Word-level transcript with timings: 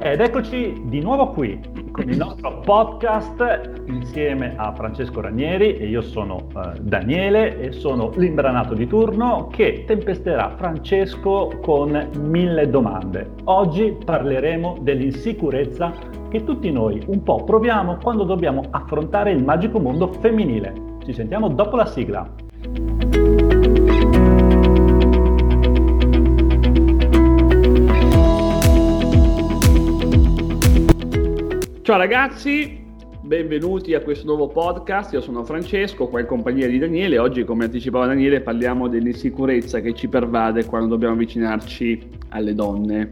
Ed 0.00 0.20
eccoci 0.20 0.84
di 0.84 1.00
nuovo 1.00 1.30
qui 1.30 1.58
con 1.90 2.08
il 2.08 2.16
nostro 2.16 2.60
podcast 2.60 3.82
insieme 3.86 4.54
a 4.56 4.72
Francesco 4.72 5.20
Ranieri 5.20 5.76
e 5.76 5.88
io 5.88 6.02
sono 6.02 6.46
eh, 6.54 6.78
Daniele 6.80 7.58
e 7.58 7.72
sono 7.72 8.12
l'imbranato 8.14 8.74
di 8.74 8.86
turno 8.86 9.48
che 9.50 9.82
tempesterà 9.88 10.54
Francesco 10.56 11.58
con 11.60 12.10
mille 12.20 12.70
domande. 12.70 13.30
Oggi 13.44 13.96
parleremo 14.04 14.78
dell'insicurezza 14.82 15.92
che 16.28 16.44
tutti 16.44 16.70
noi 16.70 17.02
un 17.08 17.24
po' 17.24 17.42
proviamo 17.42 17.96
quando 18.00 18.22
dobbiamo 18.22 18.62
affrontare 18.70 19.32
il 19.32 19.42
magico 19.42 19.80
mondo 19.80 20.12
femminile. 20.12 20.74
Ci 21.04 21.12
sentiamo 21.12 21.48
dopo 21.48 21.74
la 21.74 21.86
sigla. 21.86 22.30
Ciao 31.88 31.96
ragazzi, 31.96 32.84
benvenuti 33.22 33.94
a 33.94 34.02
questo 34.02 34.26
nuovo 34.26 34.48
podcast. 34.48 35.14
Io 35.14 35.22
sono 35.22 35.42
Francesco, 35.42 36.06
qua 36.08 36.20
in 36.20 36.26
compagnia 36.26 36.68
di 36.68 36.78
Daniele. 36.78 37.18
Oggi, 37.18 37.44
come 37.44 37.64
anticipava 37.64 38.04
Daniele, 38.04 38.42
parliamo 38.42 38.88
dell'insicurezza 38.88 39.80
che 39.80 39.94
ci 39.94 40.06
pervade 40.06 40.66
quando 40.66 40.88
dobbiamo 40.88 41.14
avvicinarci 41.14 42.08
alle 42.28 42.52
donne. 42.52 43.10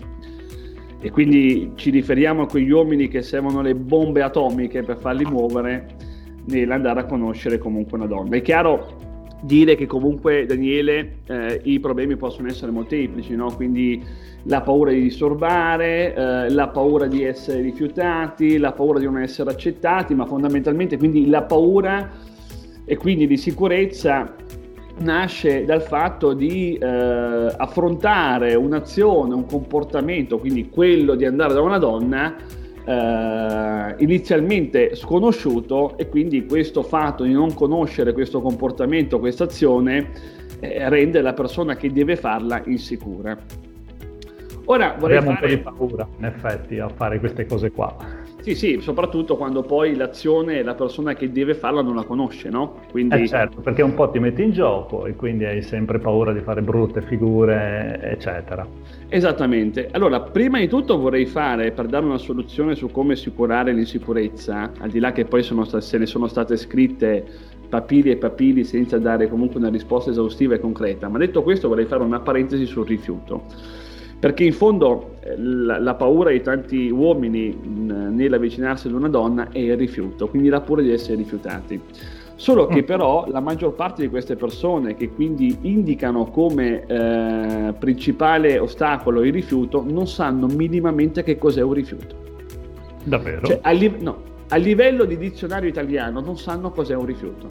E 1.00 1.10
quindi 1.10 1.72
ci 1.76 1.88
riferiamo 1.88 2.42
a 2.42 2.46
quegli 2.46 2.68
uomini 2.68 3.08
che 3.08 3.22
servono 3.22 3.62
le 3.62 3.74
bombe 3.74 4.20
atomiche 4.20 4.82
per 4.82 4.98
farli 4.98 5.24
muovere 5.24 5.96
nell'andare 6.44 7.00
a 7.00 7.04
conoscere 7.06 7.56
comunque 7.56 7.96
una 7.96 8.06
donna. 8.06 8.36
È 8.36 8.42
chiaro 8.42 9.15
dire 9.40 9.74
che 9.76 9.86
comunque 9.86 10.46
Daniele 10.46 11.18
eh, 11.26 11.60
i 11.64 11.78
problemi 11.80 12.16
possono 12.16 12.48
essere 12.48 12.70
molteplici, 12.70 13.34
no? 13.34 13.52
quindi 13.54 14.02
la 14.44 14.60
paura 14.60 14.92
di 14.92 15.02
disturbare, 15.02 16.14
eh, 16.14 16.50
la 16.50 16.68
paura 16.68 17.06
di 17.06 17.22
essere 17.22 17.60
rifiutati, 17.60 18.58
la 18.58 18.72
paura 18.72 18.98
di 18.98 19.04
non 19.04 19.18
essere 19.18 19.50
accettati, 19.50 20.14
ma 20.14 20.24
fondamentalmente 20.24 20.96
quindi 20.96 21.28
la 21.28 21.42
paura 21.42 22.10
e 22.84 22.96
quindi 22.96 23.26
di 23.26 23.36
sicurezza 23.36 24.34
nasce 24.98 25.64
dal 25.64 25.82
fatto 25.82 26.32
di 26.32 26.74
eh, 26.74 26.86
affrontare 26.86 28.54
un'azione, 28.54 29.34
un 29.34 29.44
comportamento, 29.44 30.38
quindi 30.38 30.70
quello 30.70 31.14
di 31.14 31.26
andare 31.26 31.52
da 31.52 31.60
una 31.60 31.78
donna 31.78 32.34
eh, 32.86 33.94
inizialmente 33.98 34.94
sconosciuto 34.94 35.98
e 35.98 36.08
quindi 36.08 36.46
questo 36.46 36.82
fatto 36.82 37.24
di 37.24 37.32
non 37.32 37.52
conoscere 37.52 38.12
questo 38.12 38.40
comportamento, 38.40 39.18
questa 39.18 39.44
azione, 39.44 40.10
eh, 40.60 40.88
rende 40.88 41.20
la 41.20 41.32
persona 41.32 41.74
che 41.74 41.90
deve 41.92 42.16
farla 42.16 42.62
insicura. 42.66 43.36
Ora 44.66 44.96
vorrei 44.98 45.18
Abbiamo 45.18 45.36
fare... 45.36 45.54
un 45.54 45.62
po' 45.62 45.70
di 45.70 45.76
paura, 45.76 46.08
in 46.18 46.24
effetti, 46.24 46.78
a 46.78 46.88
fare 46.88 47.18
queste 47.18 47.46
cose 47.46 47.70
qua. 47.70 48.24
Sì, 48.46 48.54
sì, 48.54 48.78
soprattutto 48.80 49.36
quando 49.36 49.62
poi 49.62 49.96
l'azione 49.96 50.62
la 50.62 50.74
persona 50.74 51.14
che 51.14 51.32
deve 51.32 51.54
farla 51.54 51.82
non 51.82 51.96
la 51.96 52.04
conosce, 52.04 52.48
no? 52.48 52.76
Quindi... 52.92 53.22
Eh 53.22 53.26
certo, 53.26 53.60
perché 53.60 53.82
un 53.82 53.94
po' 53.94 54.08
ti 54.08 54.20
metti 54.20 54.44
in 54.44 54.52
gioco 54.52 55.04
e 55.06 55.16
quindi 55.16 55.44
hai 55.44 55.62
sempre 55.62 55.98
paura 55.98 56.32
di 56.32 56.38
fare 56.38 56.62
brutte 56.62 57.02
figure, 57.02 57.98
eccetera. 58.04 58.64
Esattamente. 59.08 59.88
Allora, 59.90 60.20
prima 60.20 60.60
di 60.60 60.68
tutto 60.68 60.96
vorrei 60.96 61.26
fare, 61.26 61.72
per 61.72 61.86
dare 61.86 62.04
una 62.04 62.18
soluzione 62.18 62.76
su 62.76 62.88
come 62.92 63.14
assicurare 63.14 63.72
l'insicurezza, 63.72 64.70
al 64.78 64.90
di 64.90 65.00
là 65.00 65.10
che 65.10 65.24
poi 65.24 65.42
sono, 65.42 65.64
se 65.64 65.98
ne 65.98 66.06
sono 66.06 66.28
state 66.28 66.56
scritte 66.56 67.26
papili 67.68 68.12
e 68.12 68.16
papili 68.16 68.62
senza 68.62 68.96
dare 68.98 69.28
comunque 69.28 69.58
una 69.58 69.70
risposta 69.70 70.10
esaustiva 70.10 70.54
e 70.54 70.60
concreta, 70.60 71.08
ma 71.08 71.18
detto 71.18 71.42
questo 71.42 71.66
vorrei 71.66 71.86
fare 71.86 72.04
una 72.04 72.20
parentesi 72.20 72.64
sul 72.64 72.86
rifiuto 72.86 73.85
perché 74.18 74.44
in 74.44 74.52
fondo 74.52 75.16
eh, 75.20 75.34
la, 75.36 75.78
la 75.78 75.94
paura 75.94 76.30
di 76.30 76.40
tanti 76.40 76.88
uomini 76.88 77.56
nell'avvicinarsi 77.62 78.86
ad 78.86 78.94
una 78.94 79.08
donna 79.08 79.48
è 79.50 79.58
il 79.58 79.76
rifiuto, 79.76 80.28
quindi 80.28 80.48
la 80.48 80.60
paura 80.60 80.82
di 80.82 80.90
essere 80.90 81.16
rifiutati. 81.16 81.80
Solo 82.38 82.66
che 82.66 82.82
mm. 82.82 82.84
però 82.84 83.26
la 83.28 83.40
maggior 83.40 83.74
parte 83.74 84.02
di 84.02 84.08
queste 84.08 84.36
persone 84.36 84.94
che 84.94 85.08
quindi 85.08 85.56
indicano 85.62 86.26
come 86.26 86.84
eh, 86.86 87.72
principale 87.78 88.58
ostacolo 88.58 89.24
il 89.24 89.32
rifiuto 89.32 89.82
non 89.88 90.06
sanno 90.06 90.46
minimamente 90.46 91.22
che 91.22 91.38
cos'è 91.38 91.62
un 91.62 91.72
rifiuto. 91.72 92.24
Davvero? 93.04 93.46
Cioè, 93.46 93.60
a, 93.62 93.70
li- 93.70 93.96
no, 94.00 94.22
a 94.48 94.56
livello 94.56 95.04
di 95.04 95.16
dizionario 95.16 95.68
italiano 95.68 96.20
non 96.20 96.36
sanno 96.36 96.70
cos'è 96.70 96.94
un 96.94 97.06
rifiuto. 97.06 97.46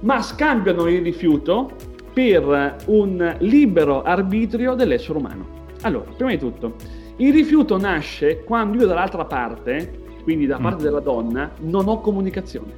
Ma 0.00 0.22
scambiano 0.22 0.86
il 0.86 1.02
rifiuto 1.02 1.70
per 2.16 2.76
un 2.86 3.36
libero 3.40 4.02
arbitrio 4.02 4.72
dell'essere 4.72 5.18
umano. 5.18 5.46
Allora, 5.82 6.10
prima 6.16 6.30
di 6.30 6.38
tutto, 6.38 6.76
il 7.16 7.30
rifiuto 7.30 7.76
nasce 7.76 8.42
quando 8.42 8.78
io 8.78 8.86
dall'altra 8.86 9.26
parte, 9.26 10.00
quindi 10.22 10.46
da 10.46 10.56
parte 10.56 10.80
mm. 10.80 10.84
della 10.84 11.00
donna, 11.00 11.50
non 11.58 11.88
ho 11.88 12.00
comunicazione. 12.00 12.72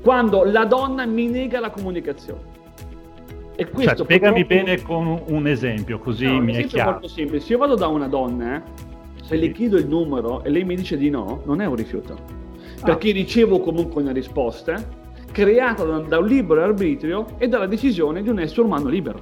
Quando 0.00 0.44
la 0.44 0.64
donna 0.64 1.04
mi 1.06 1.26
nega 1.26 1.58
la 1.58 1.70
comunicazione. 1.70 2.52
E 3.56 3.68
questo 3.68 3.96
cioè, 3.96 4.04
spiegami 4.04 4.44
purtroppo... 4.44 4.64
bene 4.64 4.82
con 4.82 5.22
un 5.34 5.48
esempio, 5.48 5.98
così 5.98 6.26
no, 6.26 6.40
mi 6.40 6.54
è 6.54 6.66
chiaro. 6.66 6.90
È 6.90 6.92
molto 6.92 7.08
semplice. 7.08 7.46
Se 7.46 7.52
io 7.54 7.58
vado 7.58 7.74
da 7.74 7.88
una 7.88 8.06
donna, 8.06 8.62
se 9.22 9.34
sì. 9.34 9.40
le 9.40 9.50
chiedo 9.50 9.76
il 9.76 9.88
numero 9.88 10.44
e 10.44 10.50
lei 10.50 10.62
mi 10.62 10.76
dice 10.76 10.96
di 10.96 11.10
no, 11.10 11.42
non 11.46 11.60
è 11.60 11.66
un 11.66 11.74
rifiuto. 11.74 12.12
Ah. 12.12 12.84
Perché 12.84 13.10
ricevo 13.10 13.58
comunque 13.58 14.02
una 14.02 14.12
risposta 14.12 15.02
creata 15.34 15.82
da, 15.82 15.98
da 15.98 16.18
un 16.18 16.26
libero 16.26 16.62
arbitrio 16.62 17.26
e 17.38 17.48
dalla 17.48 17.66
decisione 17.66 18.22
di 18.22 18.28
un 18.28 18.38
essere 18.38 18.62
umano 18.62 18.88
libero. 18.88 19.20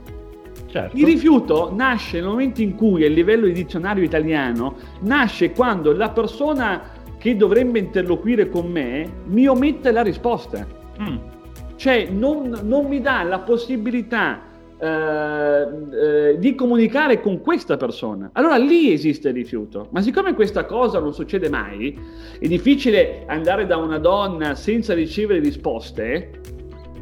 Certo. 0.67 0.97
Il 0.97 1.05
rifiuto 1.05 1.73
nasce 1.75 2.19
nel 2.19 2.29
momento 2.29 2.61
in 2.63 2.75
cui, 2.75 3.05
a 3.05 3.09
livello 3.09 3.47
di 3.47 3.53
dizionario 3.53 4.05
italiano, 4.05 4.77
nasce 5.01 5.53
quando 5.53 5.93
la 5.93 6.11
persona 6.11 6.83
che 7.19 7.37
dovrebbe 7.37 7.79
interloquire 7.79 8.49
con 8.51 8.71
me 8.71 9.09
mi 9.27 9.47
omette 9.47 9.91
la 9.91 10.03
risposta. 10.03 10.67
Mm. 11.01 11.17
Cioè 11.77 12.09
non, 12.11 12.61
non 12.63 12.87
mi 12.87 13.01
dà 13.01 13.23
la 13.23 13.39
possibilità 13.39 14.41
eh, 14.83 15.69
eh, 15.93 16.39
di 16.39 16.57
comunicare 16.57 17.21
con 17.21 17.41
questa 17.41 17.77
persona. 17.77 18.31
Allora 18.33 18.57
lì 18.57 18.93
esiste 18.93 19.29
il 19.29 19.35
rifiuto. 19.35 19.87
Ma 19.91 20.03
siccome 20.03 20.35
questa 20.35 20.65
cosa 20.65 20.99
non 20.99 21.15
succede 21.15 21.49
mai, 21.49 21.97
è 22.41 22.49
difficile 22.49 23.23
andare 23.27 23.65
da 23.67 23.77
una 23.77 23.99
donna 23.99 24.57
senza 24.57 24.93
ricevere 24.93 25.39
risposte, 25.39 26.41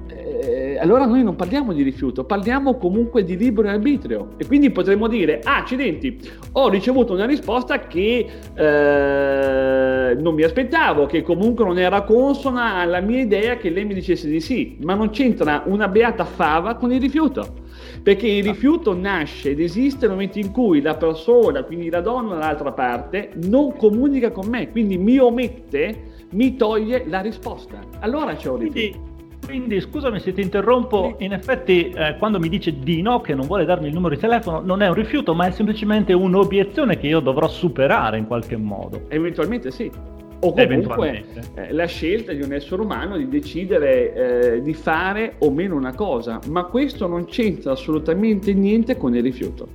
eh, 0.09 0.79
allora 0.79 1.07
noi 1.07 1.23
non 1.23 1.37
parliamo 1.37 1.73
di 1.73 1.83
rifiuto, 1.83 2.25
parliamo 2.25 2.77
comunque 2.77 3.25
di 3.25 3.39
libero 3.39 3.71
arbitrio. 3.71 4.33
E 4.37 4.47
quindi 4.47 4.71
potremmo 4.71 5.09
dire, 5.09 5.41
ah, 5.43 5.57
accidenti, 5.57 6.21
ho 6.53 6.69
ricevuto 6.69 7.15
una 7.15 7.25
risposta 7.25 7.87
che 7.87 8.27
eh, 8.55 10.15
non 10.19 10.35
mi 10.35 10.43
aspettavo, 10.43 11.07
che 11.07 11.23
comunque 11.23 11.65
non 11.65 11.79
era 11.79 12.03
consona 12.03 12.75
alla 12.75 13.01
mia 13.01 13.21
idea 13.21 13.57
che 13.57 13.71
lei 13.71 13.87
mi 13.87 13.95
dicesse 13.95 14.29
di 14.29 14.41
sì, 14.41 14.77
ma 14.83 14.93
non 14.93 15.09
c'entra 15.09 15.63
una 15.65 15.89
beata 15.89 16.27
fava 16.27 16.75
con 16.75 16.93
il 16.93 17.01
rifiuto. 17.01 17.60
Perché 18.03 18.27
il 18.27 18.45
rifiuto 18.45 18.95
nasce 18.95 19.51
ed 19.51 19.61
esiste 19.61 20.07
nel 20.07 20.11
momento 20.11 20.39
in 20.39 20.51
cui 20.53 20.81
la 20.81 20.97
persona, 20.97 21.63
quindi 21.63 21.91
la 21.91 22.01
donna 22.01 22.35
dall'altra 22.35 22.73
parte, 22.73 23.31
non 23.45 23.77
comunica 23.77 24.31
con 24.31 24.49
me, 24.49 24.71
quindi 24.71 24.97
mi 24.97 25.19
omette, 25.19 26.27
mi 26.33 26.57
toglie 26.57 27.05
la 27.07 27.21
risposta. 27.21 27.79
Allora 28.01 28.35
c'è 28.35 28.49
un 28.49 28.59
rifiuto. 28.59 28.99
Quindi... 28.99 29.09
Quindi 29.43 29.81
scusami 29.81 30.21
se 30.21 30.33
ti 30.33 30.43
interrompo, 30.43 31.17
in 31.19 31.33
effetti 31.33 31.91
eh, 31.91 32.15
quando 32.19 32.39
mi 32.39 32.49
dice 32.49 32.79
di 32.79 33.03
no, 33.03 33.21
che 33.21 33.35
non 33.35 33.47
vuole 33.47 33.65
darmi 33.65 33.89
il 33.89 33.95
numero 33.95 34.15
di 34.15 34.21
telefono, 34.21 34.61
non 34.61 34.81
è 34.81 34.87
un 34.87 34.95
rifiuto, 34.95 35.35
ma 35.35 35.47
è 35.47 35.51
semplicemente 35.51 36.13
un'obiezione 36.13 36.99
che 36.99 37.09
io 37.09 37.19
dovrò 37.19 37.49
superare 37.49 38.19
in 38.19 38.27
qualche 38.27 38.57
modo. 38.57 39.07
Eventualmente 39.09 39.73
sì 39.73 39.91
o 40.41 40.53
comunque 40.53 41.25
eh, 41.55 41.73
la 41.73 41.87
scelta 41.87 42.33
di 42.33 42.43
un 42.43 42.53
essere 42.53 42.81
umano 42.81 43.17
di 43.17 43.29
decidere 43.29 44.55
eh, 44.55 44.63
di 44.63 44.73
fare 44.73 45.35
o 45.39 45.51
meno 45.51 45.77
una 45.77 45.95
cosa, 45.95 46.41
ma 46.49 46.65
questo 46.65 47.07
non 47.07 47.27
c'entra 47.27 47.73
assolutamente 47.73 48.53
niente 48.55 48.97
con 48.97 49.15
il 49.15 49.23
rifiuto. 49.23 49.69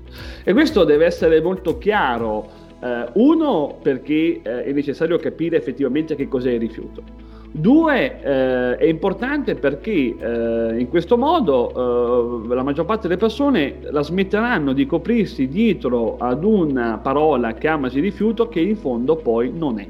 E 0.43 0.53
questo 0.53 0.83
deve 0.83 1.05
essere 1.05 1.41
molto 1.41 1.77
chiaro. 1.77 2.63
Eh, 2.81 3.05
uno, 3.13 3.77
perché 3.81 4.41
eh, 4.41 4.63
è 4.63 4.71
necessario 4.71 5.17
capire 5.17 5.57
effettivamente 5.57 6.15
che 6.15 6.27
cos'è 6.27 6.51
il 6.51 6.59
rifiuto. 6.59 7.03
Due, 7.51 8.21
eh, 8.21 8.75
è 8.75 8.85
importante 8.85 9.55
perché 9.55 9.91
eh, 9.91 10.75
in 10.77 10.87
questo 10.89 11.17
modo 11.17 12.43
la 12.49 12.63
maggior 12.63 12.83
parte 12.83 13.07
delle 13.07 13.19
persone 13.19 13.77
la 13.91 14.01
smetteranno 14.03 14.73
di 14.73 14.85
coprirsi 14.85 15.47
dietro 15.47 16.17
ad 16.17 16.43
una 16.43 16.97
parola 17.01 17.53
che 17.53 17.69
amasi 17.69 18.01
rifiuto 18.01 18.49
che 18.49 18.59
in 18.59 18.75
fondo 18.75 19.15
poi 19.15 19.53
non 19.55 19.79
è 19.79 19.87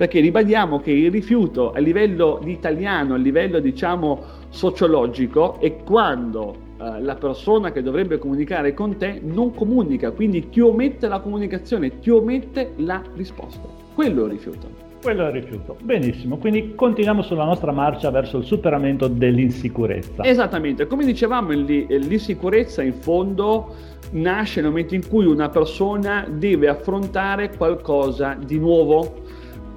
perché 0.00 0.20
ribadiamo 0.20 0.80
che 0.80 0.92
il 0.92 1.10
rifiuto 1.10 1.72
a 1.72 1.78
livello 1.78 2.40
italiano, 2.46 3.12
a 3.12 3.16
livello 3.18 3.60
diciamo 3.60 4.22
sociologico, 4.48 5.60
è 5.60 5.76
quando 5.84 6.54
eh, 6.80 7.02
la 7.02 7.16
persona 7.16 7.70
che 7.70 7.82
dovrebbe 7.82 8.16
comunicare 8.16 8.72
con 8.72 8.96
te 8.96 9.20
non 9.22 9.52
comunica, 9.52 10.10
quindi 10.12 10.48
ti 10.48 10.60
omette 10.60 11.06
la 11.06 11.20
comunicazione, 11.20 11.98
ti 11.98 12.08
omette 12.08 12.72
la 12.76 13.02
risposta. 13.14 13.68
Quello 13.92 14.22
è 14.22 14.24
il 14.24 14.30
rifiuto. 14.30 14.68
Quello 15.02 15.26
è 15.26 15.26
il 15.26 15.32
rifiuto. 15.42 15.76
Benissimo, 15.82 16.38
quindi 16.38 16.74
continuiamo 16.74 17.20
sulla 17.20 17.44
nostra 17.44 17.70
marcia 17.70 18.10
verso 18.10 18.38
il 18.38 18.44
superamento 18.44 19.06
dell'insicurezza. 19.06 20.24
Esattamente, 20.24 20.86
come 20.86 21.04
dicevamo, 21.04 21.50
l'insicurezza 21.50 22.80
in 22.80 22.94
fondo 22.94 23.74
nasce 24.12 24.62
nel 24.62 24.70
momento 24.70 24.94
in 24.94 25.06
cui 25.06 25.26
una 25.26 25.50
persona 25.50 26.26
deve 26.26 26.68
affrontare 26.68 27.54
qualcosa 27.54 28.34
di 28.42 28.58
nuovo, 28.58 29.28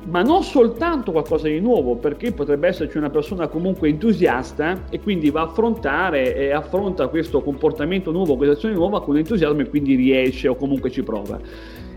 ma 0.05 0.21
non 0.21 0.44
soltanto 0.44 1.11
qualcosa 1.11 1.47
di 1.47 1.59
nuovo, 1.59 1.95
perché 1.95 2.31
potrebbe 2.31 2.67
esserci 2.67 2.97
una 2.97 3.09
persona 3.09 3.47
comunque 3.47 3.89
entusiasta 3.89 4.83
e 4.89 5.00
quindi 5.00 5.29
va 5.29 5.41
a 5.41 5.45
affrontare 5.45 6.35
e 6.35 6.51
affronta 6.51 7.07
questo 7.07 7.41
comportamento 7.41 8.11
nuovo, 8.11 8.35
questa 8.35 8.55
azione 8.55 8.75
nuova 8.75 9.01
con 9.01 9.17
entusiasmo 9.17 9.61
e 9.61 9.69
quindi 9.69 9.95
riesce 9.95 10.47
o 10.47 10.55
comunque 10.55 10.91
ci 10.91 11.03
prova. 11.03 11.39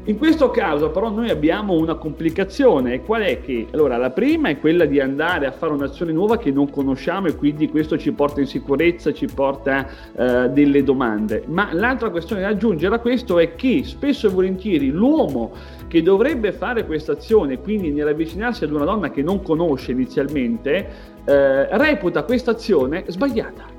In 0.08 0.18
questo 0.18 0.52
caso 0.52 0.90
però 0.90 1.10
noi 1.10 1.30
abbiamo 1.30 1.72
una 1.72 1.96
complicazione, 1.96 3.02
qual 3.02 3.22
è 3.22 3.40
che? 3.40 3.66
Allora, 3.72 3.96
la 3.96 4.10
prima 4.10 4.48
è 4.48 4.60
quella 4.60 4.84
di 4.84 5.00
andare 5.00 5.46
a 5.46 5.50
fare 5.50 5.72
un'azione 5.72 6.12
nuova 6.12 6.38
che 6.38 6.52
non 6.52 6.70
conosciamo 6.70 7.26
e 7.26 7.34
quindi 7.34 7.68
questo 7.68 7.98
ci 7.98 8.12
porta 8.12 8.38
in 8.38 8.46
sicurezza, 8.46 9.12
ci 9.12 9.26
porta 9.26 9.84
uh, 10.12 10.48
delle 10.52 10.84
domande. 10.84 11.42
Ma 11.48 11.70
l'altra 11.72 12.10
questione 12.10 12.42
da 12.42 12.48
aggiungere 12.48 12.94
a 12.94 12.98
questo 13.00 13.40
è 13.40 13.56
che 13.56 13.82
spesso 13.82 14.28
e 14.28 14.30
volentieri 14.30 14.90
l'uomo 14.90 15.50
che 15.88 16.02
dovrebbe 16.02 16.52
fare 16.52 16.86
questa 16.86 17.10
azione, 17.10 17.58
quindi 17.58 17.90
nell'avvicinarsi 17.90 18.62
ad 18.62 18.70
una 18.70 18.84
donna 18.84 19.10
che 19.10 19.22
non 19.22 19.42
conosce 19.42 19.90
inizialmente, 19.90 20.88
eh, 21.24 21.76
reputa 21.76 22.22
questa 22.22 22.52
azione 22.52 23.02
sbagliata. 23.08 23.75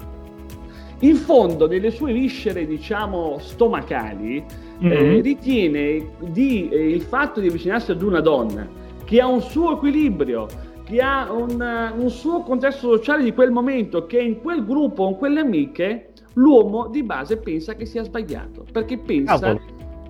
In 1.01 1.15
fondo, 1.15 1.67
nelle 1.67 1.91
sue 1.91 2.11
viscere, 2.11 2.65
diciamo, 2.65 3.37
stomacali, 3.39 4.43
mm-hmm. 4.83 4.91
eh, 4.91 5.21
ritiene 5.21 6.09
di, 6.31 6.69
eh, 6.69 6.89
il 6.89 7.01
fatto 7.01 7.39
di 7.39 7.47
avvicinarsi 7.47 7.91
ad 7.91 8.01
una 8.01 8.19
donna 8.19 8.67
che 9.05 9.21
ha 9.21 9.27
un 9.27 9.41
suo 9.41 9.73
equilibrio, 9.73 10.47
che 10.83 10.99
ha 10.99 11.31
un, 11.31 11.93
un 11.97 12.09
suo 12.09 12.41
contesto 12.41 12.95
sociale 12.97 13.23
di 13.23 13.33
quel 13.33 13.51
momento, 13.51 14.05
che 14.05 14.19
in 14.19 14.41
quel 14.41 14.65
gruppo 14.65 15.03
con 15.03 15.17
quelle 15.17 15.41
amiche, 15.41 16.09
l'uomo 16.33 16.87
di 16.87 17.03
base 17.03 17.37
pensa 17.37 17.75
che 17.75 17.85
sia 17.85 18.03
sbagliato, 18.03 18.65
perché 18.71 18.97
pensa... 18.97 19.37
Cavolo, 19.37 19.61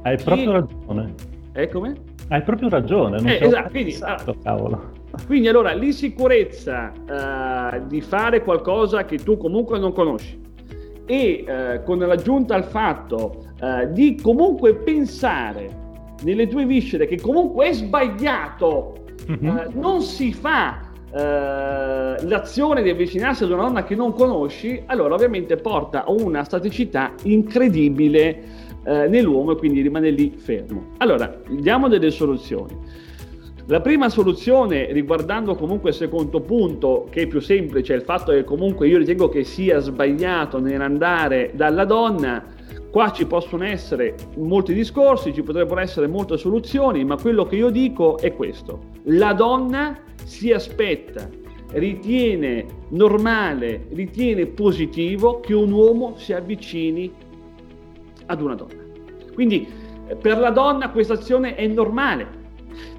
hai 0.04 0.16
che... 0.16 0.24
proprio 0.24 0.52
ragione. 0.52 1.14
Eh, 1.54 1.70
come? 1.70 1.96
Hai 2.30 2.42
proprio 2.44 2.70
ragione, 2.70 3.18
non 3.18 3.28
eh, 3.28 3.40
esatto, 3.42 3.70
quindi, 3.70 3.92
pensato, 3.92 4.36
cavolo. 4.42 4.92
Quindi 5.26 5.48
allora 5.48 5.74
l'insicurezza 5.74 6.92
uh, 6.92 7.88
di 7.88 8.02
fare 8.02 8.44
qualcosa 8.44 9.06
che 9.06 9.18
tu 9.18 9.38
comunque 9.38 9.80
non 9.80 9.94
conosci, 9.94 10.40
e 11.08 11.46
eh, 11.48 11.82
con 11.84 11.98
l'aggiunta 11.98 12.54
al 12.54 12.66
fatto 12.66 13.46
eh, 13.60 13.92
di 13.92 14.20
comunque 14.22 14.76
pensare 14.76 15.86
nelle 16.24 16.48
tue 16.48 16.66
viscere 16.66 17.08
che 17.08 17.20
comunque 17.20 17.70
è 17.70 17.74
sbagliato, 17.74 19.06
mm-hmm. 19.32 19.58
eh, 19.58 19.68
non 19.74 20.02
si 20.02 20.34
fa 20.34 20.92
eh, 21.10 22.28
l'azione 22.28 22.84
di 22.84 22.90
avvicinarsi 22.90 23.46
ad 23.46 23.52
una 23.52 23.64
donna 23.64 23.84
che 23.84 23.96
non 23.96 24.14
conosci, 24.14 24.84
allora 24.88 25.16
ovviamente 25.16 25.56
porta 25.56 26.04
a 26.04 26.12
una 26.12 26.44
staticità 26.44 27.14
incredibile 27.24 28.44
eh, 28.84 29.08
nell'uomo 29.08 29.54
e 29.54 29.56
quindi 29.56 29.82
rimane 29.82 30.10
lì 30.10 30.34
fermo. 30.38 30.92
Allora, 30.98 31.40
diamo 31.50 31.88
delle 31.88 32.12
soluzioni. 32.12 33.06
La 33.70 33.82
prima 33.82 34.08
soluzione, 34.08 34.94
riguardando 34.94 35.54
comunque 35.56 35.90
il 35.90 35.96
secondo 35.98 36.40
punto, 36.40 37.06
che 37.10 37.24
è 37.24 37.28
più 37.28 37.42
semplice, 37.42 37.94
è 37.94 37.98
il 37.98 38.04
fatto 38.04 38.32
che 38.32 38.46
comunque 38.46 38.88
io 38.88 38.98
ritengo 38.98 39.28
che 39.28 39.44
sia 39.44 39.80
sbagliato 39.80 40.62
nell'andare 40.62 41.52
dalla 41.54 41.84
donna, 41.84 42.46
qua 42.90 43.12
ci 43.12 43.26
possono 43.26 43.66
essere 43.66 44.16
molti 44.38 44.74
discorsi, 44.74 45.34
ci 45.34 45.44
potrebbero 45.44 45.82
essere 45.82 46.08
molte 46.08 46.38
soluzioni, 46.38 47.04
ma 47.04 47.18
quello 47.18 47.44
che 47.44 47.58
io 47.58 47.70
dico 47.70 48.18
è 48.20 48.34
questo. 48.34 48.80
La 49.08 49.34
donna 49.34 50.00
si 50.24 50.54
aspetta, 50.54 51.30
ritiene 51.72 52.66
normale, 52.92 53.88
ritiene 53.92 54.46
positivo 54.46 55.42
che 55.42 55.54
un 55.54 55.74
uomo 55.74 56.14
si 56.16 56.32
avvicini 56.32 57.12
ad 58.28 58.42
una 58.42 58.56
donna. 58.56 58.82
Quindi 59.34 59.68
per 60.22 60.38
la 60.38 60.52
donna 60.52 60.90
questa 60.90 61.16
azione 61.16 61.56
è 61.56 61.68
normale, 61.68 62.37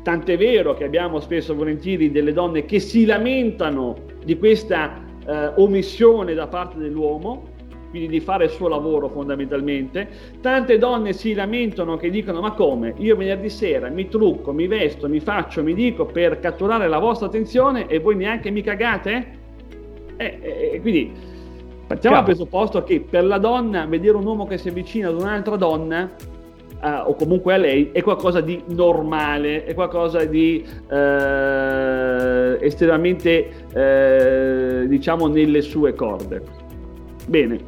Tant'è 0.02 0.36
vero 0.36 0.74
che 0.74 0.84
abbiamo 0.84 1.20
spesso 1.20 1.52
e 1.52 1.56
volentieri 1.56 2.10
delle 2.10 2.32
donne 2.32 2.64
che 2.64 2.80
si 2.80 3.04
lamentano 3.04 3.96
di 4.24 4.38
questa 4.38 5.04
eh, 5.26 5.52
omissione 5.56 6.34
da 6.34 6.46
parte 6.46 6.78
dell'uomo, 6.78 7.56
quindi 7.90 8.08
di 8.08 8.20
fare 8.20 8.44
il 8.44 8.50
suo 8.50 8.68
lavoro 8.68 9.08
fondamentalmente. 9.08 10.08
Tante 10.40 10.78
donne 10.78 11.12
si 11.12 11.34
lamentano 11.34 11.96
che 11.96 12.10
dicono 12.10 12.40
ma 12.40 12.52
come? 12.52 12.94
Io 12.98 13.16
venerdì 13.16 13.48
sera 13.48 13.88
mi 13.88 14.08
trucco, 14.08 14.52
mi 14.52 14.66
vesto, 14.66 15.08
mi 15.08 15.20
faccio, 15.20 15.62
mi 15.62 15.74
dico 15.74 16.06
per 16.06 16.38
catturare 16.40 16.88
la 16.88 16.98
vostra 16.98 17.26
attenzione 17.26 17.86
e 17.86 17.98
voi 17.98 18.16
neanche 18.16 18.50
mi 18.50 18.62
cagate? 18.62 19.36
Eh, 20.16 20.38
eh, 20.40 20.80
quindi 20.80 21.12
partiamo 21.86 22.16
dal 22.16 22.24
presupposto 22.24 22.82
che 22.82 23.00
per 23.00 23.24
la 23.24 23.38
donna 23.38 23.86
vedere 23.86 24.16
un 24.16 24.26
uomo 24.26 24.46
che 24.46 24.58
si 24.58 24.68
avvicina 24.68 25.08
ad 25.08 25.20
un'altra 25.20 25.56
donna 25.56 26.10
Uh, 26.80 27.08
o 27.08 27.14
comunque 27.16 27.54
a 27.54 27.56
lei 27.56 27.90
è 27.92 28.02
qualcosa 28.02 28.40
di 28.40 28.62
normale, 28.68 29.64
è 29.64 29.74
qualcosa 29.74 30.24
di 30.24 30.64
uh, 30.64 30.94
estremamente 32.60 33.50
uh, 33.74 34.86
diciamo 34.86 35.26
nelle 35.26 35.60
sue 35.60 35.94
corde. 35.94 36.40
Bene, 37.26 37.58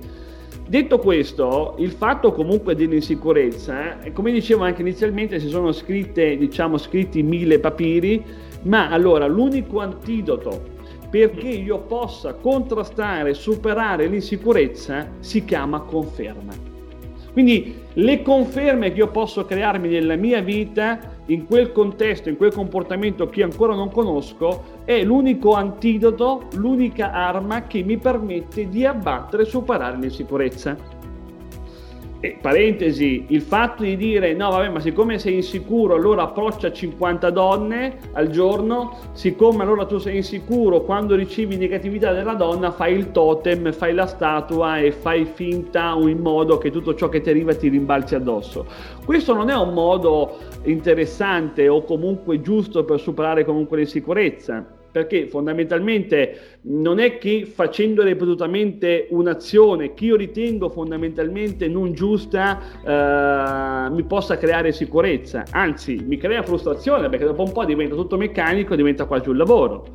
detto 0.68 0.98
questo, 0.98 1.74
il 1.78 1.90
fatto 1.90 2.30
comunque 2.30 2.76
dell'insicurezza, 2.76 3.98
come 4.12 4.30
dicevo 4.30 4.62
anche 4.62 4.82
inizialmente, 4.82 5.40
si 5.40 5.48
sono 5.48 5.72
scritte, 5.72 6.36
diciamo, 6.36 6.78
scritti 6.78 7.20
mille 7.24 7.58
papiri, 7.58 8.24
ma 8.62 8.90
allora 8.90 9.26
l'unico 9.26 9.80
antidoto 9.80 10.78
perché 11.10 11.48
io 11.48 11.80
possa 11.80 12.34
contrastare, 12.34 13.34
superare 13.34 14.06
l'insicurezza 14.06 15.10
si 15.18 15.44
chiama 15.44 15.80
conferma. 15.80 16.52
Quindi 17.32 17.79
le 17.94 18.22
conferme 18.22 18.92
che 18.92 18.98
io 18.98 19.08
posso 19.08 19.44
crearmi 19.44 19.88
nella 19.88 20.16
mia 20.16 20.40
vita, 20.40 20.98
in 21.26 21.46
quel 21.46 21.72
contesto, 21.72 22.28
in 22.28 22.36
quel 22.36 22.52
comportamento 22.52 23.28
che 23.28 23.42
ancora 23.42 23.74
non 23.74 23.90
conosco, 23.90 24.78
è 24.84 25.02
l'unico 25.02 25.54
antidoto, 25.54 26.48
l'unica 26.54 27.12
arma 27.12 27.62
che 27.62 27.82
mi 27.82 27.96
permette 27.96 28.68
di 28.68 28.84
abbattere 28.84 29.42
e 29.42 29.46
superare 29.46 29.98
l'insicurezza. 29.98 30.76
E, 32.22 32.36
parentesi, 32.38 33.24
il 33.28 33.40
fatto 33.40 33.82
di 33.82 33.96
dire 33.96 34.34
no 34.34 34.50
vabbè 34.50 34.68
ma 34.68 34.78
siccome 34.80 35.18
sei 35.18 35.36
insicuro 35.36 35.94
allora 35.94 36.24
approccia 36.24 36.70
50 36.70 37.30
donne 37.30 37.96
al 38.12 38.28
giorno, 38.28 38.98
siccome 39.12 39.62
allora 39.62 39.86
tu 39.86 39.96
sei 39.96 40.16
insicuro 40.16 40.82
quando 40.82 41.14
ricevi 41.14 41.56
negatività 41.56 42.12
della 42.12 42.34
donna 42.34 42.72
fai 42.72 42.94
il 42.94 43.10
totem, 43.10 43.72
fai 43.72 43.94
la 43.94 44.04
statua 44.04 44.78
e 44.78 44.92
fai 44.92 45.24
finta 45.24 45.96
in 45.98 46.18
modo 46.18 46.58
che 46.58 46.70
tutto 46.70 46.94
ciò 46.94 47.08
che 47.08 47.22
ti 47.22 47.30
arriva 47.30 47.54
ti 47.54 47.68
rimbalzi 47.68 48.14
addosso. 48.14 48.66
Questo 49.02 49.32
non 49.32 49.48
è 49.48 49.54
un 49.54 49.72
modo 49.72 50.36
interessante 50.64 51.68
o 51.68 51.82
comunque 51.84 52.42
giusto 52.42 52.84
per 52.84 53.00
superare 53.00 53.46
comunque 53.46 53.78
l'insicurezza 53.78 54.78
perché 54.90 55.26
fondamentalmente 55.28 56.58
non 56.62 56.98
è 56.98 57.18
che 57.18 57.46
facendo 57.46 58.02
ripetutamente 58.02 59.06
un'azione 59.10 59.94
che 59.94 60.04
io 60.06 60.16
ritengo 60.16 60.68
fondamentalmente 60.68 61.68
non 61.68 61.92
giusta 61.92 62.60
eh, 62.84 63.90
mi 63.90 64.02
possa 64.04 64.36
creare 64.36 64.72
sicurezza, 64.72 65.44
anzi 65.50 66.02
mi 66.06 66.16
crea 66.16 66.42
frustrazione 66.42 67.08
perché 67.08 67.24
dopo 67.24 67.42
un 67.42 67.52
po' 67.52 67.64
diventa 67.64 67.94
tutto 67.94 68.16
meccanico, 68.16 68.74
diventa 68.74 69.04
quasi 69.04 69.28
un 69.28 69.36
lavoro. 69.36 69.86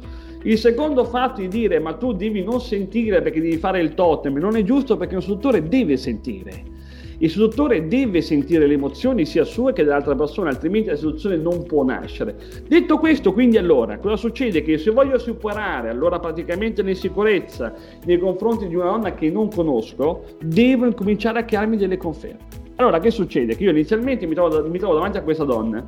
Il 0.43 0.57
secondo 0.59 1.05
fatto 1.05 1.41
di 1.41 1.47
dire 1.47 1.79
ma 1.79 1.93
tu 1.93 2.13
devi 2.13 2.43
non 2.43 2.61
sentire 2.61 3.21
perché 3.21 3.41
devi 3.41 3.57
fare 3.57 3.81
il 3.81 3.95
totem 3.95 4.37
non 4.37 4.55
è 4.55 4.63
giusto 4.63 4.95
perché 4.95 5.15
un 5.15 5.21
istruttore 5.21 5.67
deve 5.67 5.97
sentire 5.97 6.73
il 7.19 7.29
seduttore 7.29 7.88
deve 7.88 8.22
sentire 8.22 8.67
le 8.67 8.74
emozioni 8.74 9.25
sia 9.25 9.43
sue 9.43 9.74
che 9.74 9.84
dell'altra 9.84 10.15
persona, 10.15 10.50
altrimenti 10.50 10.89
la 10.89 10.95
seduzione 10.95 11.38
non 11.38 11.63
può 11.63 11.84
nascere. 11.84 12.36
Detto 12.67 12.98
questo, 12.98 13.31
quindi 13.31 13.57
allora, 13.57 13.98
cosa 14.00 14.17
succede? 14.17 14.62
Che 14.62 14.77
se 14.77 14.91
voglio 14.91 15.17
superare 15.17 15.89
allora 15.89 16.19
praticamente 16.19 16.81
l'insicurezza 16.81 17.74
nei 18.05 18.19
confronti 18.19 18.67
di 18.67 18.75
una 18.75 18.86
donna 18.86 19.13
che 19.13 19.29
non 19.29 19.50
conosco, 19.50 20.24
devo 20.43 20.86
incominciare 20.86 21.39
a 21.39 21.43
crearmi 21.45 21.77
delle 21.77 21.98
conferme. 21.98 22.63
Allora, 22.75 23.00
che 23.00 23.12
succede? 23.12 23.55
Che 23.55 23.63
io 23.63 23.72
inizialmente 23.72 24.25
mi 24.25 24.34
trovo, 24.34 24.67
mi 24.67 24.77
trovo 24.77 24.95
davanti 24.95 25.17
a 25.17 25.22
questa 25.22 25.45
donna, 25.45 25.86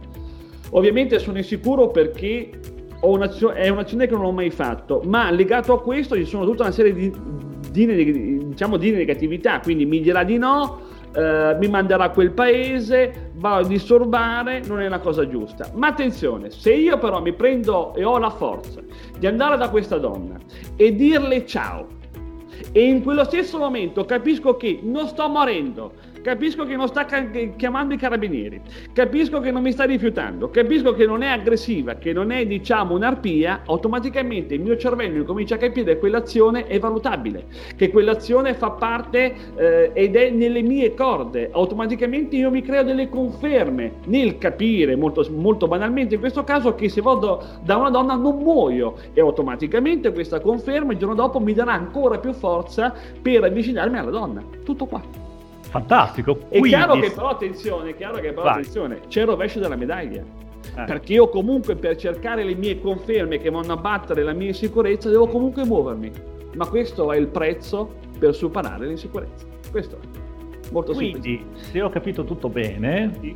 ovviamente 0.72 1.20
sono 1.20 1.38
insicuro 1.38 1.90
perché 1.90 2.50
un'azione, 3.02 3.56
è 3.56 3.68
un'azione 3.68 4.08
che 4.08 4.14
non 4.14 4.24
ho 4.24 4.32
mai 4.32 4.50
fatto, 4.50 5.02
ma 5.06 5.30
legato 5.30 5.74
a 5.74 5.82
questo 5.82 6.16
ci 6.16 6.26
sono 6.26 6.46
tutta 6.46 6.64
una 6.64 6.72
serie 6.72 6.94
di, 6.94 7.12
di, 7.72 8.48
diciamo, 8.48 8.78
di 8.78 8.92
negatività, 8.92 9.60
quindi 9.60 9.86
mi 9.86 10.00
dirà 10.00 10.24
di 10.24 10.38
no, 10.38 10.87
eh, 11.18 11.56
mi 11.60 11.68
manderà 11.68 12.04
a 12.06 12.10
quel 12.12 12.32
paese, 12.32 13.32
va 13.38 13.56
a 13.56 13.64
disturbare, 13.64 14.62
non 14.68 14.82
è 14.82 14.86
una 14.86 15.00
cosa 15.00 15.28
giusta. 15.28 15.72
Ma 15.74 15.88
attenzione, 15.88 16.52
se 16.52 16.74
io 16.74 17.00
però 17.00 17.22
mi 17.22 17.34
prendo 17.34 17.96
e 17.96 18.04
ho 18.04 18.20
la 18.20 18.30
forza 18.30 18.82
di 19.18 19.26
andare 19.26 19.58
da 19.58 19.70
questa 19.70 19.98
donna 19.98 20.38
e 20.76 20.96
dirle 20.96 21.44
ciao, 21.48 21.88
e 22.72 22.84
in 22.84 23.02
quello 23.02 23.24
stesso 23.24 23.58
momento 23.58 24.06
capisco 24.06 24.58
che 24.58 24.80
non 24.84 25.08
sto 25.08 25.28
morendo, 25.28 25.94
capisco 26.22 26.66
che 26.66 26.76
non 26.76 26.88
sta 26.88 27.06
chiamando 27.56 27.94
i 27.94 27.98
carabinieri, 27.98 28.62
capisco 28.94 29.40
che 29.40 29.52
non 29.52 29.62
mi 29.62 29.72
sta 29.72 29.86
rifiutando, 29.86 30.50
capisco 30.50 30.94
che 30.94 31.06
non 31.06 31.22
è 31.22 31.28
aggressiva, 31.28 31.96
che 31.96 32.14
non 32.14 32.32
è 32.32 32.46
diciamo 32.46 32.96
un'arpia, 32.96 33.62
automaticamente 33.66 34.54
il 34.56 34.62
mio 34.62 34.78
cervello 34.78 35.18
incomincia 35.18 35.56
a 35.56 35.58
capire 35.58 35.94
che 35.94 36.00
quell'azione 36.00 36.68
è 36.68 36.80
valutabile, 36.80 37.46
che 37.76 37.90
quell'azione 37.90 38.54
fa 38.54 38.72
parte 38.72 39.34
eh, 39.56 39.92
ed 39.94 40.16
è 40.16 40.30
nelle 40.30 40.62
mie 40.62 40.94
corde, 40.94 41.50
automaticamente 41.52 42.36
io 42.36 42.50
mi 42.50 42.62
creo 42.62 42.84
delle 42.84 43.10
conferme 43.10 43.94
nel 44.06 44.38
capire 44.38 44.96
molto, 44.96 45.26
molto 45.32 45.68
banalmente 45.68 46.16
in 46.16 46.20
questo 46.20 46.44
caso 46.44 46.76
che 46.76 46.90
se 46.90 47.02
vado 47.02 47.44
da 47.64 47.78
una 47.78 47.90
donna 47.90 48.16
non 48.16 48.38
muoio. 48.38 48.96
E 49.14 49.22
automaticamente 49.22 50.12
questa 50.12 50.40
conferma 50.40 50.94
il 50.94 50.98
giorno 50.98 51.16
dopo 51.16 51.40
mi 51.40 51.54
darà 51.54 51.74
ancora 51.74 52.20
più 52.20 52.34
forza 52.34 52.94
per 53.22 53.44
avvicinarmi 53.44 53.98
alla 53.98 54.12
donna. 54.12 54.44
Tutto 54.64 54.86
qua. 54.86 55.27
Fantastico. 55.70 56.40
È 56.50 56.60
Quindi... 56.60 56.70
chiaro 56.70 57.00
che 57.00 57.12
però 57.12 57.28
attenzione, 57.30 57.90
è 57.90 57.96
chiaro 57.96 58.20
che 58.20 58.34
però 58.34 58.48
attenzione, 58.48 59.02
c'è 59.08 59.22
il 59.22 59.28
rovescio 59.28 59.60
della 59.60 59.76
medaglia. 59.76 60.22
Eh. 60.22 60.84
Perché 60.84 61.14
io 61.14 61.30
comunque 61.30 61.76
per 61.76 61.96
cercare 61.96 62.44
le 62.44 62.56
mie 62.56 62.80
conferme 62.80 63.40
che 63.40 63.50
vanno 63.50 63.74
a 63.74 63.78
battere 63.78 64.24
la 64.24 64.34
mia 64.34 64.48
insicurezza 64.48 65.10
devo 65.10 65.28
comunque 65.28 65.66
muovermi. 65.66 66.12
Ma 66.56 66.68
questo 66.68 67.12
è 67.12 67.18
il 67.18 67.28
prezzo 67.28 67.96
per 68.18 68.34
superare 68.34 68.88
l'insicurezza. 68.88 69.46
Questo 69.70 69.98
è 69.98 70.72
molto 70.72 70.94
Quindi, 70.94 71.38
semplice. 71.38 71.72
se 71.72 71.82
ho 71.82 71.90
capito 71.90 72.24
tutto 72.24 72.50
bene, 72.50 73.14
sì. 73.20 73.36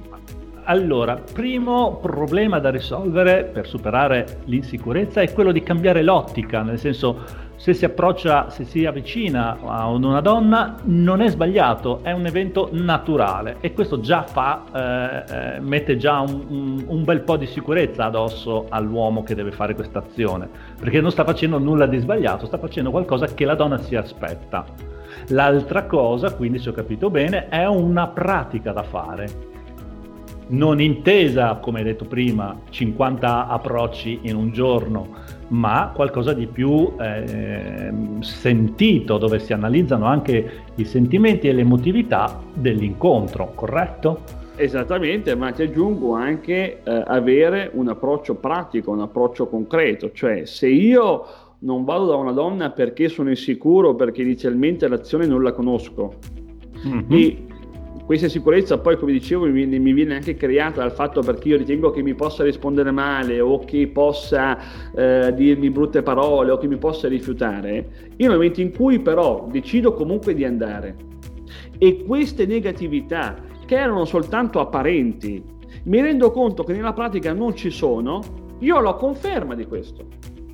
allora, 0.64 1.22
primo 1.34 1.98
problema 1.98 2.60
da 2.60 2.70
risolvere 2.70 3.46
per 3.46 3.68
superare 3.68 4.40
l'insicurezza 4.46 5.22
è 5.22 5.32
quello 5.32 5.52
di 5.52 5.62
cambiare 5.62 6.02
l'ottica, 6.02 6.62
nel 6.62 6.80
senso 6.80 7.50
se 7.62 7.76
si 7.76 7.86
approccia, 7.86 8.50
se 8.50 8.64
si 8.64 8.88
avvicina 8.88 9.60
a 9.64 9.88
una 9.88 10.20
donna, 10.20 10.78
non 10.86 11.22
è 11.22 11.30
sbagliato, 11.30 12.00
è 12.02 12.12
un 12.12 12.26
evento 12.26 12.70
naturale 12.72 13.58
e 13.60 13.72
questo 13.72 14.00
già 14.00 14.24
fa, 14.24 14.64
eh, 14.74 15.58
eh, 15.58 15.60
mette 15.60 15.96
già 15.96 16.22
un, 16.22 16.84
un, 16.88 17.04
bel 17.04 17.22
po' 17.22 17.38
di 17.38 17.46
sicurezza 17.46 18.06
addosso 18.06 18.66
all'uomo 18.68 19.22
che 19.22 19.36
deve 19.36 19.52
fare 19.52 19.76
questa 19.76 20.00
azione, 20.00 20.50
perché 20.80 21.02
non 21.02 21.12
sta 21.12 21.24
facendo 21.24 21.60
nulla 21.60 21.86
di 21.86 22.00
sbagliato, 22.00 22.48
sta 22.48 22.58
facendo 22.58 22.90
qualcosa 22.90 23.28
che 23.28 23.46
la 23.46 23.54
donna 23.54 23.78
si 23.78 23.96
aspetta. 23.96 24.66
L'altra 25.28 25.86
cosa, 25.86 26.34
quindi 26.34 26.58
se 26.58 26.70
ho 26.70 26.74
capito 26.74 27.12
bene, 27.12 27.48
è 27.48 27.68
una 27.68 28.08
pratica 28.08 28.72
da 28.72 28.82
fare 28.82 29.50
non 30.48 30.82
intesa, 30.82 31.60
come 31.62 31.78
hai 31.78 31.86
detto 31.86 32.06
prima, 32.06 32.60
50 32.70 33.48
approcci 33.48 34.22
in 34.24 34.36
un 34.36 34.52
giorno, 34.52 35.40
ma 35.52 35.92
qualcosa 35.94 36.34
di 36.34 36.48
più 36.48 36.94
eh, 37.00 37.92
sentito, 38.20 39.18
dove 39.18 39.40
si 39.40 39.54
analizzano 39.54 40.06
anche 40.06 40.52
i 40.76 40.86
sentimenti 40.86 41.48
e 41.48 41.54
l'emotività 41.54 42.40
dell'incontro, 42.54 43.52
corretto? 43.54 44.40
Esattamente, 44.56 45.36
ma 45.36 45.52
ti 45.52 45.64
aggiungo 45.64 46.14
anche 46.14 46.82
eh, 46.84 47.04
avere 47.06 47.70
un 47.74 47.90
approccio 47.90 48.36
pratico, 48.36 48.92
un 48.92 49.02
approccio 49.02 49.48
concreto, 49.48 50.12
cioè 50.12 50.46
se 50.46 50.68
io 50.68 51.26
non 51.60 51.84
vado 51.84 52.06
da 52.06 52.16
una 52.16 52.32
donna 52.32 52.70
perché 52.72 53.10
sono 53.10 53.30
insicuro, 53.30 53.96
perché 53.96 54.22
inizialmente 54.22 54.88
l'azione 54.88 55.26
non 55.26 55.44
la 55.44 55.52
conosco, 55.52 56.14
mm-hmm. 56.88 57.12
e 57.12 57.46
questa 58.12 58.28
sicurezza 58.28 58.78
poi, 58.78 58.98
come 58.98 59.14
dicevo, 59.14 59.46
mi, 59.46 59.66
mi, 59.66 59.94
viene 59.94 60.16
anche 60.16 60.36
creata 60.36 60.82
dal 60.82 60.92
fatto 60.92 61.22
perché 61.22 61.48
io 61.48 61.56
ritengo 61.56 61.92
che 61.92 62.02
mi 62.02 62.14
possa 62.14 62.44
rispondere 62.44 62.92
male 62.92 63.40
o 63.40 63.60
che 63.60 63.88
possa 63.88 64.58
eh, 64.94 65.34
dirmi 65.34 65.70
brutte 65.70 66.04
parole 66.04 66.52
o 66.52 66.58
che 66.58 66.68
mi 66.68 66.76
possa 66.76 67.08
rifiutare, 67.08 68.10
io 68.18 68.28
nel 68.28 68.36
momento 68.36 68.60
in 68.60 68.74
cui 68.74 69.00
però 69.00 69.48
decido 69.50 69.94
comunque 69.94 70.34
di 70.34 70.44
andare. 70.44 70.94
E 71.78 72.04
queste 72.04 72.46
negatività 72.46 73.38
che 73.66 73.78
erano 73.78 74.04
soltanto 74.04 74.60
apparenti, 74.60 75.42
mi 75.84 76.02
rendo 76.02 76.32
conto 76.32 76.66
che 76.66 76.74
nella 76.74 76.92
pratica 76.92 77.32
non 77.32 77.56
ci 77.56 77.70
sono, 77.70 78.20
io 78.60 78.76
ho 78.76 78.82
la 78.82 78.96
conferma 78.96 79.56
di 79.56 79.66
questo. 79.66 80.06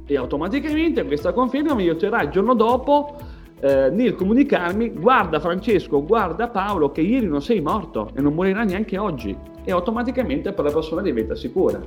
E 0.05 0.15
automaticamente 0.15 1.03
questa 1.05 1.33
conferma 1.33 1.73
mi 1.73 1.81
aiuterà 1.81 2.21
il 2.21 2.29
giorno 2.29 2.53
dopo 2.53 3.15
eh, 3.59 3.89
nel 3.89 4.15
comunicarmi 4.15 4.91
guarda 4.91 5.39
Francesco, 5.39 6.03
guarda 6.03 6.47
Paolo 6.47 6.91
che 6.91 7.01
ieri 7.01 7.27
non 7.27 7.41
sei 7.41 7.59
morto 7.59 8.11
e 8.15 8.21
non 8.21 8.33
morirà 8.33 8.63
neanche 8.63 8.97
oggi 8.97 9.35
e 9.63 9.71
automaticamente 9.71 10.53
per 10.53 10.65
la 10.65 10.71
persona 10.71 11.01
diventa 11.01 11.35
sicura. 11.35 11.81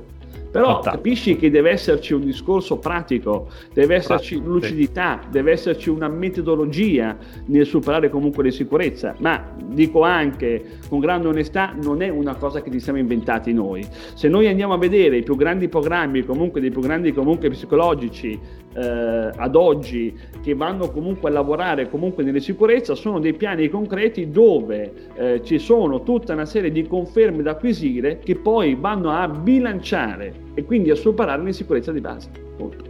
Però 0.51 0.65
Fantastico. 0.65 0.95
capisci 0.97 1.37
che 1.37 1.49
deve 1.49 1.71
esserci 1.71 2.13
un 2.13 2.25
discorso 2.25 2.77
pratico, 2.77 3.47
deve 3.73 3.95
esserci 3.95 4.35
Pratico. 4.35 4.53
lucidità, 4.53 5.21
deve 5.31 5.53
esserci 5.53 5.89
una 5.89 6.09
metodologia 6.09 7.17
nel 7.45 7.65
superare 7.65 8.09
comunque 8.09 8.43
l'insicurezza, 8.43 9.15
ma 9.19 9.41
dico 9.65 10.01
anche 10.01 10.77
con 10.89 10.99
grande 10.99 11.29
onestà 11.29 11.73
non 11.81 12.01
è 12.01 12.09
una 12.09 12.35
cosa 12.35 12.61
che 12.61 12.69
ci 12.69 12.81
siamo 12.81 12.99
inventati 12.99 13.53
noi. 13.53 13.87
Se 14.13 14.27
noi 14.27 14.47
andiamo 14.47 14.73
a 14.73 14.77
vedere 14.77 15.17
i 15.17 15.23
più 15.23 15.37
grandi 15.37 15.69
programmi, 15.69 16.25
comunque 16.25 16.59
dei 16.59 16.69
più 16.69 16.81
grandi 16.81 17.13
comunque 17.13 17.49
psicologici 17.49 18.37
eh, 18.73 19.31
ad 19.35 19.55
oggi 19.55 20.17
che 20.41 20.55
vanno 20.55 20.89
comunque 20.91 21.29
a 21.29 21.33
lavorare 21.33 21.89
comunque 21.89 22.23
nelle 22.23 22.39
sicurezze, 22.39 22.95
sono 22.95 23.19
dei 23.19 23.33
piani 23.33 23.69
concreti 23.69 24.29
dove 24.29 25.09
eh, 25.15 25.41
ci 25.43 25.59
sono 25.59 26.03
tutta 26.03 26.33
una 26.33 26.45
serie 26.45 26.71
di 26.71 26.87
conferme 26.87 27.43
da 27.43 27.51
acquisire 27.51 28.19
che 28.19 28.35
poi 28.35 28.75
vanno 28.75 29.11
a 29.11 29.27
bilanciare 29.27 30.33
e 30.53 30.63
quindi 30.63 30.89
a 30.89 30.95
superare 30.95 31.41
l'insicurezza 31.43 31.91
di 31.91 32.01
base. 32.01 32.29
Punto. 32.57 32.89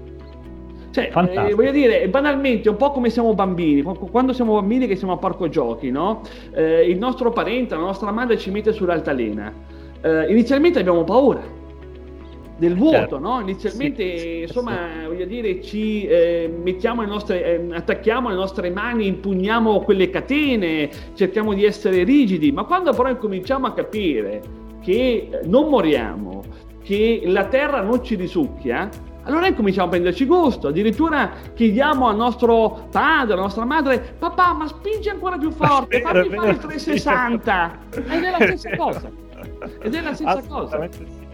Cioè, 0.92 1.10
eh, 1.16 1.54
voglio 1.54 1.72
dire, 1.72 2.08
banalmente, 2.10 2.68
un 2.68 2.76
po' 2.76 2.92
come 2.92 3.10
siamo 3.10 3.34
bambini, 3.34 3.82
quando 3.82 4.34
siamo 4.34 4.56
bambini 4.56 4.88
che 4.88 4.98
siamo 4.98 5.14
a 5.14 5.18
parco 5.18 5.48
giochi, 5.48 5.90
no? 5.90 6.22
Eh, 6.54 6.90
il 6.90 6.98
nostro 6.98 7.32
parente, 7.32 7.76
la 7.76 7.82
nostra 7.82 8.12
madre 8.12 8.38
ci 8.38 8.52
mette 8.52 8.74
sull'altalena. 8.74 9.54
Eh, 10.02 10.32
inizialmente 10.32 10.80
abbiamo 10.80 11.06
paura 11.06 11.60
del 12.62 12.76
vuoto, 12.76 12.96
certo. 12.96 13.18
no? 13.18 13.40
Inizialmente, 13.40 14.20
sì, 14.20 14.42
insomma, 14.42 14.78
sì. 15.00 15.08
voglio 15.08 15.26
dire, 15.26 15.62
ci 15.64 16.06
eh, 16.06 16.54
mettiamo 16.62 17.02
le 17.02 17.08
nostre, 17.08 17.44
eh, 17.44 17.76
attacchiamo 17.76 18.30
le 18.30 18.36
nostre 18.36 18.70
mani, 18.70 19.08
impugniamo 19.08 19.82
quelle 19.82 20.12
catene, 20.12 20.88
cerchiamo 21.16 21.56
di 21.56 21.66
essere 21.66 22.04
rigidi, 22.04 22.52
ma 22.52 22.64
quando 22.66 22.94
però 22.94 23.10
incominciamo 23.10 23.66
a 23.66 23.74
capire 23.74 24.42
che 24.80 25.42
non 25.46 25.70
moriamo, 25.70 26.44
che 26.84 27.24
la 27.26 27.46
terra 27.46 27.82
non 27.82 28.04
ci 28.04 28.14
risucchia, 28.14 28.90
allora 29.24 29.48
incominciamo 29.48 29.88
a 29.88 29.90
prenderci 29.90 30.26
gusto, 30.26 30.68
addirittura 30.68 31.32
chiediamo 31.56 32.08
al 32.08 32.16
nostro 32.16 32.88
padre, 32.92 33.34
alla 33.34 33.42
nostra 33.42 33.66
madre, 33.66 34.14
papà 34.20 34.54
ma 34.54 34.68
spingi 34.68 35.10
ancora 35.10 35.36
più 35.38 35.50
forte, 35.50 36.00
fammi 36.00 36.30
fare 36.30 36.52
il 36.52 36.58
360. 36.60 37.80
Ed 37.90 38.24
è 38.24 38.30
la 38.30 38.38
stessa 38.40 38.76
cosa. 38.76 39.12
Ed 39.82 39.96
è 39.96 40.02
la 40.02 40.14
stessa 40.14 40.42
cosa. 40.48 40.90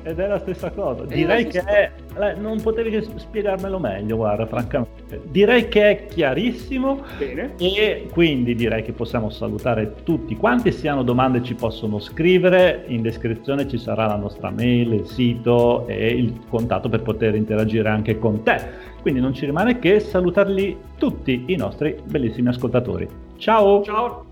Ed 0.08 0.20
è 0.20 0.28
la 0.28 0.40
stessa 0.40 0.72
cosa. 0.72 1.04
Direi 1.04 1.48
che 1.48 1.60
è, 1.60 1.92
non 2.38 2.62
potevi 2.62 3.06
spiegarmelo 3.14 3.78
meglio, 3.78 4.16
guarda, 4.16 4.46
francamente. 4.46 5.20
Direi 5.26 5.68
che 5.68 5.90
è 5.90 6.06
chiarissimo 6.06 7.04
Bene. 7.18 7.56
e 7.58 8.08
quindi 8.14 8.56
direi 8.56 8.84
che 8.84 8.94
possiamo 8.94 9.30
salutare 9.30 9.96
tutti 10.04 10.38
quanti. 10.38 10.72
Se 10.72 10.88
hanno 10.88 11.04
domande 11.04 11.44
ci 11.44 11.56
possono 11.56 12.00
scrivere, 12.00 12.86
in 12.88 13.02
descrizione 13.02 13.68
ci 13.68 13.78
sarà 13.78 14.08
la 14.08 14.16
nostra 14.16 14.50
mail, 14.50 14.94
il 14.94 15.08
sito 15.08 15.86
e 15.88 16.08
il 16.08 16.40
contatto 16.48 16.88
per 16.88 17.02
poter 17.02 17.36
interagire 17.36 17.90
anche 17.90 18.18
con 18.18 18.44
te. 18.44 18.86
Quindi 19.02 19.20
non 19.20 19.34
ci 19.34 19.46
rimane 19.46 19.78
che 19.78 20.00
salutarli 20.00 20.78
tutti 20.98 21.44
i 21.48 21.58
nostri 21.58 21.98
bellissimi 22.06 22.48
ascoltatori. 22.48 23.06
Ciao! 23.36 23.84
Ciao! 23.84 24.27